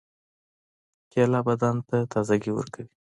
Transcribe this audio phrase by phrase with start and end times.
[1.11, 2.85] کېله بدن ته تازګي ورکوي.